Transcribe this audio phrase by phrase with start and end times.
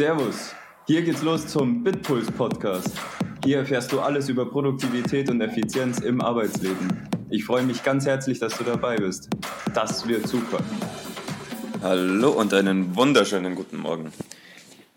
[0.00, 0.54] Servus,
[0.86, 2.88] hier geht's los zum Bitpuls Podcast.
[3.44, 7.06] Hier erfährst du alles über Produktivität und Effizienz im Arbeitsleben.
[7.28, 9.28] Ich freue mich ganz herzlich, dass du dabei bist.
[9.74, 10.64] Das wird super.
[11.82, 14.10] Hallo und einen wunderschönen guten Morgen.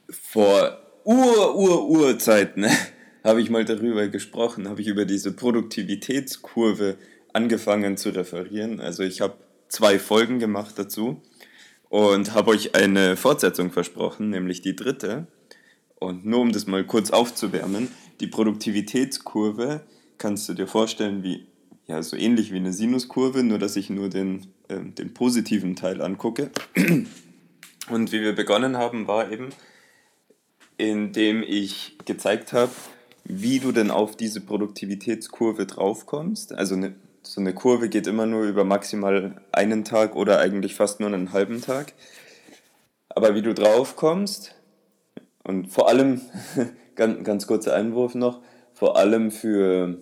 [0.10, 2.66] Vor Ur-Ur-Urzeiten
[3.26, 6.96] habe ich mal darüber gesprochen, habe ich über diese Produktivitätskurve
[7.34, 8.80] angefangen zu referieren.
[8.80, 9.34] Also ich habe
[9.68, 11.22] zwei Folgen gemacht dazu
[11.94, 15.28] und habe euch eine Fortsetzung versprochen, nämlich die dritte.
[16.00, 17.88] Und nur um das mal kurz aufzuwärmen,
[18.20, 19.84] die Produktivitätskurve
[20.18, 21.46] kannst du dir vorstellen wie,
[21.86, 26.02] ja, so ähnlich wie eine Sinuskurve, nur dass ich nur den, äh, den positiven Teil
[26.02, 26.50] angucke.
[27.90, 29.50] Und wie wir begonnen haben, war eben,
[30.78, 32.72] indem ich gezeigt habe,
[33.24, 36.54] wie du denn auf diese Produktivitätskurve draufkommst.
[36.54, 41.00] Also eine so eine Kurve geht immer nur über maximal einen Tag oder eigentlich fast
[41.00, 41.94] nur einen halben Tag.
[43.10, 44.56] Aber wie du drauf kommst,
[45.44, 46.22] und vor allem,
[46.96, 48.42] ganz, ganz kurzer Einwurf noch,
[48.74, 50.02] vor allem für,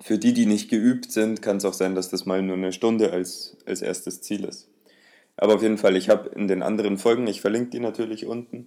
[0.00, 2.72] für die, die nicht geübt sind, kann es auch sein, dass das mal nur eine
[2.72, 4.68] Stunde als, als erstes Ziel ist.
[5.36, 8.66] Aber auf jeden Fall, ich habe in den anderen Folgen, ich verlinke die natürlich unten,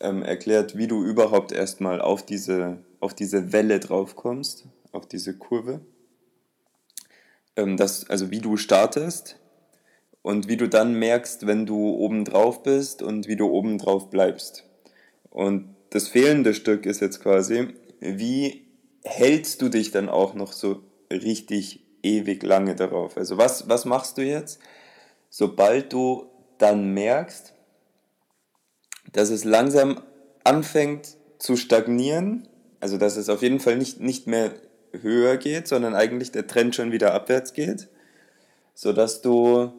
[0.00, 5.36] ähm, erklärt, wie du überhaupt erstmal auf diese, auf diese Welle drauf kommst, auf diese
[5.36, 5.80] Kurve
[7.56, 9.36] ähm, das, also wie du startest
[10.22, 14.10] und wie du dann merkst, wenn du oben drauf bist und wie du oben drauf
[14.10, 14.64] bleibst.
[15.30, 17.68] Und das fehlende Stück ist jetzt quasi,
[18.00, 18.66] wie
[19.04, 23.16] hältst du dich dann auch noch so richtig ewig lange darauf?
[23.16, 24.60] Also was, was machst du jetzt,
[25.28, 26.26] sobald du
[26.58, 27.54] dann merkst,
[29.12, 30.00] dass es langsam
[30.44, 32.48] anfängt zu stagnieren,
[32.80, 34.52] also dass es auf jeden Fall nicht, nicht mehr
[34.92, 37.88] höher geht, sondern eigentlich der Trend schon wieder abwärts geht,
[38.74, 39.72] sodass du,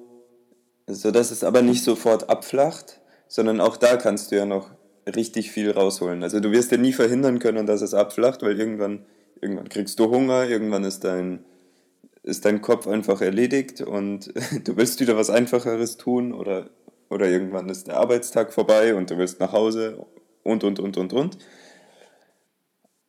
[0.87, 4.71] sodass es aber nicht sofort abflacht, sondern auch da kannst du ja noch
[5.15, 6.23] richtig viel rausholen.
[6.23, 9.05] Also du wirst ja nie verhindern können, dass es abflacht, weil irgendwann,
[9.41, 11.44] irgendwann kriegst du Hunger, irgendwann ist dein,
[12.23, 14.31] ist dein Kopf einfach erledigt und
[14.63, 16.69] du willst wieder was Einfacheres tun oder,
[17.09, 20.05] oder irgendwann ist der Arbeitstag vorbei und du willst nach Hause
[20.44, 21.38] und, und, und, und, und.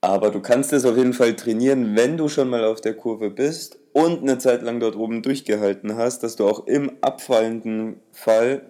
[0.05, 3.31] Aber du kannst es auf jeden Fall trainieren, wenn du schon mal auf der Kurve
[3.31, 8.69] bist und eine Zeit lang dort oben durchgehalten hast, dass du auch im abfallenden Fall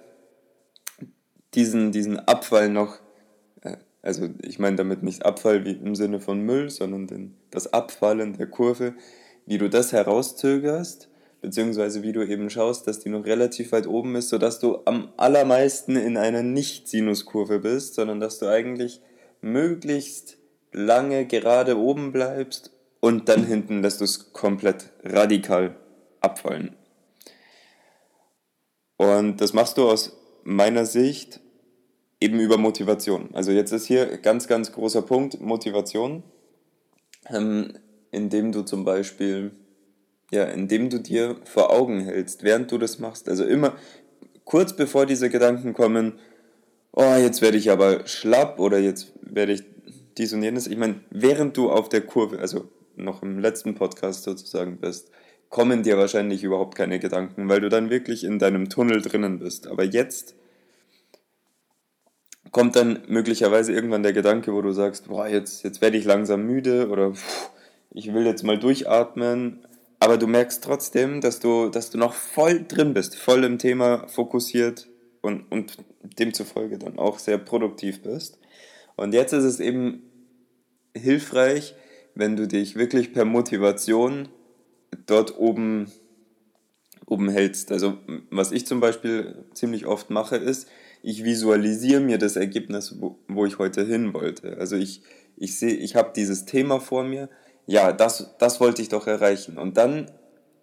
[1.54, 2.98] diesen, diesen Abfall noch,
[3.62, 7.72] äh, also ich meine damit nicht Abfall wie im Sinne von Müll, sondern den, das
[7.72, 8.92] Abfallen der Kurve,
[9.46, 11.08] wie du das herauszögerst,
[11.40, 15.12] beziehungsweise wie du eben schaust, dass die noch relativ weit oben ist, sodass du am
[15.16, 19.00] allermeisten in einer Nicht-Sinuskurve bist, sondern dass du eigentlich
[19.40, 20.41] möglichst
[20.72, 25.76] lange gerade oben bleibst und dann hinten lässt du es komplett radikal
[26.20, 26.74] abfallen.
[28.96, 31.40] Und das machst du aus meiner Sicht
[32.20, 33.30] eben über Motivation.
[33.32, 36.22] Also jetzt ist hier ganz, ganz großer Punkt Motivation,
[37.28, 37.74] ähm,
[38.12, 39.50] indem du zum Beispiel,
[40.30, 43.74] ja, indem du dir vor Augen hältst, während du das machst, also immer
[44.44, 46.18] kurz bevor diese Gedanken kommen,
[46.92, 49.64] oh, jetzt werde ich aber schlapp oder jetzt werde ich
[50.18, 50.66] dies und jenes.
[50.66, 55.10] Ich meine, während du auf der Kurve, also noch im letzten Podcast sozusagen bist,
[55.48, 59.66] kommen dir wahrscheinlich überhaupt keine Gedanken, weil du dann wirklich in deinem Tunnel drinnen bist.
[59.66, 60.34] Aber jetzt
[62.50, 66.46] kommt dann möglicherweise irgendwann der Gedanke, wo du sagst, boah, jetzt, jetzt werde ich langsam
[66.46, 67.50] müde oder pff,
[67.90, 69.66] ich will jetzt mal durchatmen.
[70.00, 74.08] Aber du merkst trotzdem, dass du, dass du noch voll drin bist, voll im Thema
[74.08, 74.88] fokussiert
[75.20, 75.76] und, und
[76.18, 78.38] demzufolge dann auch sehr produktiv bist.
[79.02, 80.04] Und jetzt ist es eben
[80.96, 81.74] hilfreich,
[82.14, 84.28] wenn du dich wirklich per Motivation
[85.06, 85.90] dort oben,
[87.06, 87.72] oben hältst.
[87.72, 87.98] Also
[88.30, 90.68] was ich zum Beispiel ziemlich oft mache, ist,
[91.02, 94.56] ich visualisiere mir das Ergebnis, wo, wo ich heute hin wollte.
[94.58, 95.02] Also ich,
[95.36, 97.28] ich sehe, ich habe dieses Thema vor mir,
[97.66, 99.58] ja, das, das wollte ich doch erreichen.
[99.58, 100.12] Und dann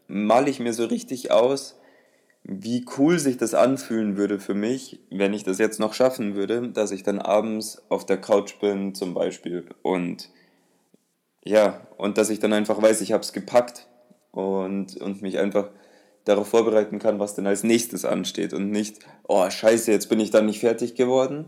[0.07, 1.78] male ich mir so richtig aus,
[2.43, 6.69] wie cool sich das anfühlen würde für mich, wenn ich das jetzt noch schaffen würde,
[6.69, 10.29] dass ich dann abends auf der Couch bin zum Beispiel und
[11.43, 13.87] ja, und dass ich dann einfach weiß, ich habe es gepackt
[14.31, 15.69] und, und mich einfach
[16.25, 20.31] darauf vorbereiten kann, was denn als nächstes ansteht und nicht, oh scheiße, jetzt bin ich
[20.31, 21.45] dann nicht fertig geworden.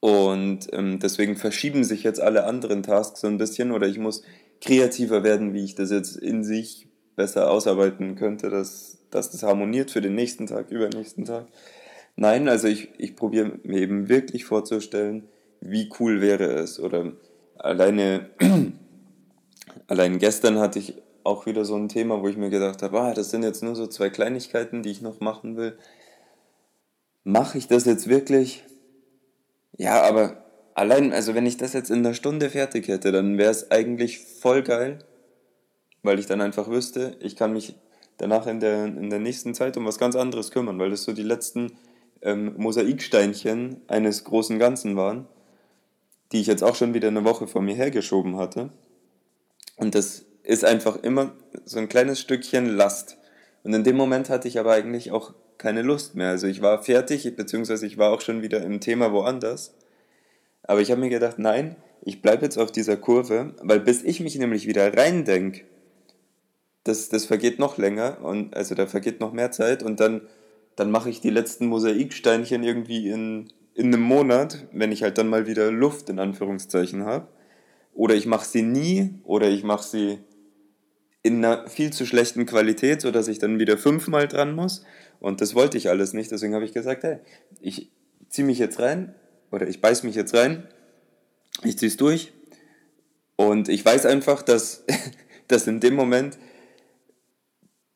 [0.00, 4.22] Und ähm, deswegen verschieben sich jetzt alle anderen Tasks so ein bisschen oder ich muss
[4.60, 9.92] kreativer werden, wie ich das jetzt in sich besser ausarbeiten könnte, dass, dass das harmoniert
[9.92, 11.46] für den nächsten Tag, übernächsten Tag.
[12.16, 15.28] Nein, also ich, ich probiere mir eben wirklich vorzustellen,
[15.60, 16.80] wie cool wäre es.
[16.80, 17.12] Oder
[17.56, 18.30] alleine,
[19.86, 20.94] allein gestern hatte ich
[21.24, 23.76] auch wieder so ein Thema, wo ich mir gedacht habe, ah, das sind jetzt nur
[23.76, 25.78] so zwei Kleinigkeiten, die ich noch machen will.
[27.22, 28.64] Mache ich das jetzt wirklich?
[29.76, 30.44] Ja, aber
[30.74, 34.18] allein, also wenn ich das jetzt in einer Stunde fertig hätte, dann wäre es eigentlich
[34.18, 34.98] voll geil,
[36.02, 37.76] weil ich dann einfach wüsste, ich kann mich
[38.18, 41.12] danach in der, in der nächsten Zeit um was ganz anderes kümmern, weil das so
[41.12, 41.72] die letzten
[42.22, 45.26] ähm, Mosaiksteinchen eines großen Ganzen waren,
[46.30, 48.70] die ich jetzt auch schon wieder eine Woche vor mir hergeschoben hatte.
[49.76, 51.32] Und das ist einfach immer
[51.64, 53.18] so ein kleines Stückchen Last.
[53.64, 56.30] Und in dem Moment hatte ich aber eigentlich auch keine Lust mehr.
[56.30, 59.74] Also ich war fertig, beziehungsweise ich war auch schon wieder im Thema woanders.
[60.64, 64.20] Aber ich habe mir gedacht, nein, ich bleibe jetzt auf dieser Kurve, weil bis ich
[64.20, 65.62] mich nämlich wieder reindenke,
[66.84, 70.22] das, das vergeht noch länger und also da vergeht noch mehr Zeit und dann,
[70.76, 75.28] dann mache ich die letzten Mosaiksteinchen irgendwie in, in einem Monat, wenn ich halt dann
[75.28, 77.28] mal wieder Luft in Anführungszeichen habe.
[77.94, 80.18] Oder ich mache sie nie oder ich mache sie
[81.22, 84.84] in einer viel zu schlechten Qualität, sodass ich dann wieder fünfmal dran muss.
[85.20, 86.30] Und das wollte ich alles nicht.
[86.32, 87.18] Deswegen habe ich gesagt, hey,
[87.60, 87.90] ich
[88.28, 89.14] ziehe mich jetzt rein
[89.50, 90.66] oder ich beiß mich jetzt rein,
[91.62, 92.32] ich ziehe es durch.
[93.36, 94.84] Und ich weiß einfach, dass,
[95.48, 96.38] dass in dem Moment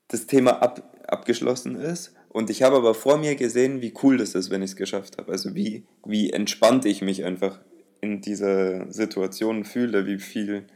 [0.08, 2.14] das Thema ab, abgeschlossen ist.
[2.28, 5.18] Und ich habe aber vor mir gesehen, wie cool das ist, wenn ich es geschafft
[5.18, 5.32] habe.
[5.32, 7.60] Also wie, wie entspannt ich mich einfach
[8.00, 10.66] in dieser Situation fühle, wie viel,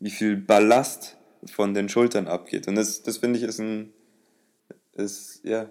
[0.00, 2.68] wie viel Ballast von den Schultern abgeht.
[2.68, 3.92] Und das, das finde ich ist ein,
[4.94, 5.68] ist, ja,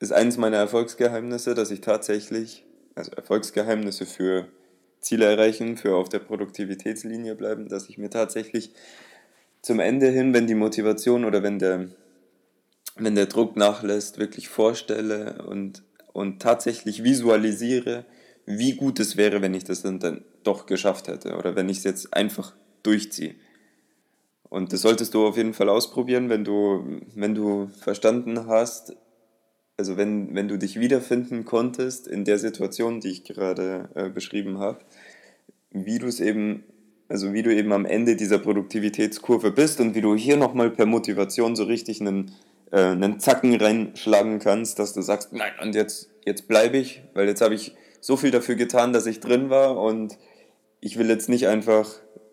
[0.00, 4.48] ist eines meiner Erfolgsgeheimnisse, dass ich tatsächlich, also Erfolgsgeheimnisse für
[5.00, 8.72] Ziele erreichen, für auf der Produktivitätslinie bleiben, dass ich mir tatsächlich
[9.62, 11.88] zum Ende hin, wenn die Motivation oder wenn der,
[12.96, 15.82] wenn der Druck nachlässt, wirklich vorstelle und,
[16.12, 18.04] und tatsächlich visualisiere,
[18.46, 21.84] wie gut es wäre, wenn ich das dann, doch geschafft hätte oder wenn ich es
[21.84, 22.54] jetzt einfach
[22.84, 23.34] durchziehe.
[24.48, 28.96] Und das solltest du auf jeden Fall ausprobieren, wenn du, wenn du verstanden hast,
[29.76, 34.58] also wenn, wenn du dich wiederfinden konntest in der Situation, die ich gerade äh, beschrieben
[34.58, 34.78] habe,
[35.70, 36.64] wie du es eben,
[37.08, 40.86] also wie du eben am Ende dieser Produktivitätskurve bist und wie du hier nochmal per
[40.86, 42.32] Motivation so richtig einen,
[42.72, 47.26] äh, einen Zacken reinschlagen kannst, dass du sagst, nein, und jetzt, jetzt bleibe ich, weil
[47.28, 50.18] jetzt habe ich so viel dafür getan, dass ich drin war und
[50.80, 51.88] ich will jetzt nicht einfach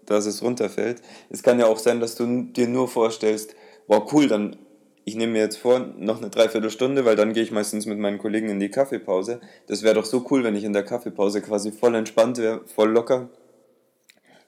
[0.06, 1.02] dass es runterfällt.
[1.30, 3.56] Es kann ja auch sein, dass du dir nur vorstellst,
[3.88, 4.58] wow, cool, dann
[5.06, 8.20] ich nehme mir jetzt vor, noch eine Dreiviertelstunde, weil dann gehe ich meistens mit meinen
[8.20, 9.42] Kollegen in die Kaffeepause.
[9.68, 12.90] Das wäre doch so cool, wenn ich in der Kaffeepause quasi voll entspannt wäre, voll
[12.90, 13.28] locker.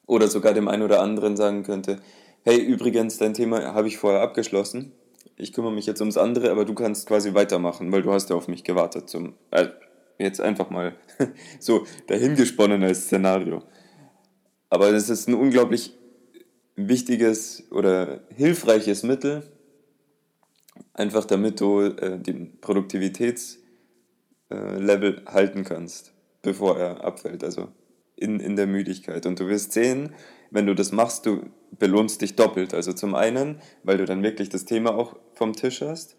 [0.07, 1.97] Oder sogar dem einen oder anderen sagen könnte,
[2.45, 4.93] hey, übrigens, dein Thema habe ich vorher abgeschlossen.
[5.37, 8.35] Ich kümmere mich jetzt ums andere, aber du kannst quasi weitermachen, weil du hast ja
[8.35, 9.09] auf mich gewartet.
[9.09, 9.67] Zum, äh,
[10.17, 10.95] jetzt einfach mal
[11.59, 13.63] so dahingesponnenes Szenario.
[14.69, 15.93] Aber es ist ein unglaublich
[16.75, 19.43] wichtiges oder hilfreiches Mittel,
[20.93, 23.63] einfach damit du äh, den Produktivitätslevel
[24.49, 27.69] äh, halten kannst, bevor er abfällt, also
[28.15, 29.25] in, in der Müdigkeit.
[29.25, 30.13] Und du wirst sehen,
[30.51, 32.73] wenn du das machst, du belohnst dich doppelt.
[32.73, 36.15] Also zum einen, weil du dann wirklich das Thema auch vom Tisch hast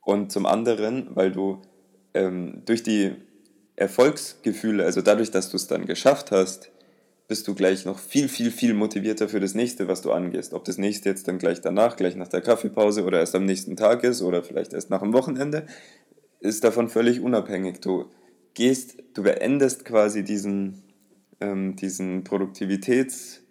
[0.00, 1.60] und zum anderen, weil du
[2.14, 3.12] ähm, durch die
[3.76, 6.70] Erfolgsgefühle, also dadurch, dass du es dann geschafft hast,
[7.28, 10.54] bist du gleich noch viel, viel, viel motivierter für das nächste, was du angehst.
[10.54, 13.76] Ob das nächste jetzt dann gleich danach, gleich nach der Kaffeepause oder erst am nächsten
[13.76, 15.66] Tag ist oder vielleicht erst nach dem Wochenende,
[16.40, 17.80] ist davon völlig unabhängig.
[17.80, 18.06] Du
[18.54, 20.82] gehst, du beendest quasi diesen,
[21.40, 23.42] ähm, diesen Produktivitäts,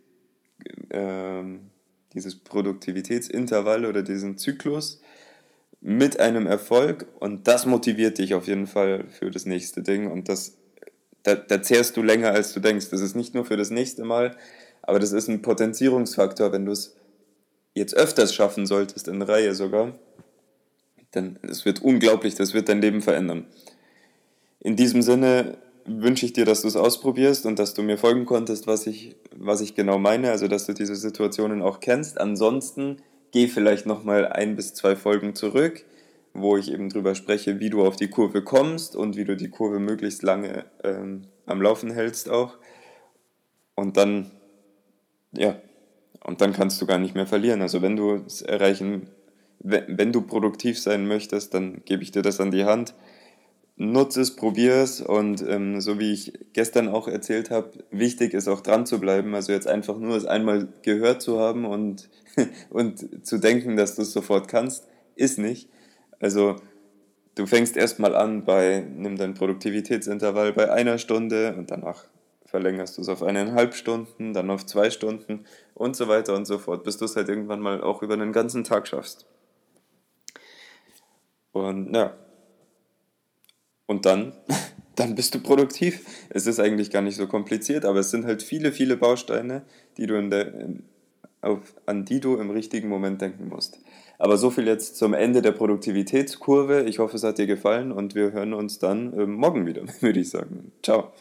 [0.90, 1.72] ähm,
[2.14, 5.02] dieses Produktivitätsintervall oder diesen Zyklus
[5.82, 10.30] mit einem Erfolg und das motiviert dich auf jeden Fall für das nächste Ding und
[10.30, 10.58] das
[11.26, 12.90] da, da zehrst du länger, als du denkst.
[12.92, 14.38] Das ist nicht nur für das nächste Mal,
[14.82, 16.96] aber das ist ein Potenzierungsfaktor, wenn du es
[17.74, 19.94] jetzt öfters schaffen solltest, in Reihe sogar,
[21.12, 23.48] dann es wird unglaublich, das wird dein Leben verändern.
[24.60, 28.26] In diesem Sinne wünsche ich dir, dass du es ausprobierst und dass du mir folgen
[28.26, 32.20] konntest, was ich, was ich genau meine, also dass du diese Situationen auch kennst.
[32.20, 32.98] Ansonsten
[33.32, 35.86] geh vielleicht nochmal ein bis zwei Folgen zurück
[36.36, 39.50] wo ich eben drüber spreche, wie du auf die Kurve kommst und wie du die
[39.50, 42.58] Kurve möglichst lange ähm, am Laufen hältst auch.
[43.74, 44.32] Und dann,
[45.32, 45.56] ja,
[46.26, 47.62] und dann kannst du gar nicht mehr verlieren.
[47.62, 49.10] Also wenn du es erreichen,
[49.60, 52.94] wenn, wenn du produktiv sein möchtest, dann gebe ich dir das an die Hand.
[53.78, 58.48] Nutze es, probier es und ähm, so wie ich gestern auch erzählt habe, wichtig ist
[58.48, 59.36] auch dran zu bleiben.
[59.36, 62.10] Also jetzt einfach nur es einmal gehört zu haben und,
[62.70, 65.70] und zu denken, dass du es sofort kannst, ist nicht
[66.20, 66.56] also
[67.36, 72.06] du fängst erstmal an bei, nimm dein Produktivitätsintervall bei einer Stunde und danach
[72.46, 76.58] verlängerst du es auf eineinhalb Stunden, dann auf zwei Stunden und so weiter und so
[76.58, 79.26] fort, bis du es halt irgendwann mal auch über einen ganzen Tag schaffst.
[81.52, 82.16] Und ja.
[83.88, 84.34] Und dann
[84.96, 86.06] dann bist du produktiv.
[86.30, 89.64] Es ist eigentlich gar nicht so kompliziert, aber es sind halt viele, viele Bausteine,
[89.98, 90.54] die du in der,
[91.42, 93.80] auf, an die du im richtigen Moment denken musst.
[94.18, 96.84] Aber so viel jetzt zum Ende der Produktivitätskurve.
[96.84, 100.20] Ich hoffe, es hat dir gefallen und wir hören uns dann äh, morgen wieder, würde
[100.20, 100.72] ich sagen.
[100.82, 101.12] Ciao.